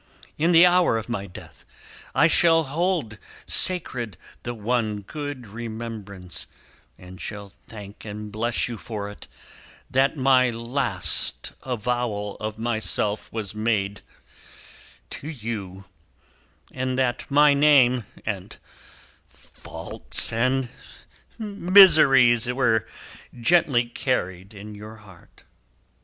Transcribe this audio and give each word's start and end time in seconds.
In 0.35 0.51
the 0.51 0.65
hour 0.65 0.97
of 0.97 1.09
my 1.09 1.27
death, 1.27 1.63
I 2.15 2.25
shall 2.25 2.63
hold 2.63 3.19
sacred 3.45 4.17
the 4.41 4.55
one 4.55 5.01
good 5.01 5.45
remembrance 5.45 6.47
and 6.97 7.21
shall 7.21 7.49
thank 7.49 8.03
and 8.03 8.31
bless 8.31 8.67
you 8.67 8.79
for 8.79 9.11
it 9.11 9.27
that 9.91 10.17
my 10.17 10.49
last 10.49 11.53
avowal 11.61 12.35
of 12.37 12.57
myself 12.57 13.31
was 13.31 13.53
made 13.53 14.01
to 15.11 15.27
you, 15.29 15.83
and 16.71 16.97
that 16.97 17.29
my 17.29 17.53
name, 17.53 18.05
and 18.25 18.57
faults, 19.27 20.33
and 20.33 20.69
miseries 21.37 22.51
were 22.51 22.87
gently 23.39 23.85
carried 23.85 24.55
in 24.55 24.73
your 24.73 24.95
heart. 24.95 25.43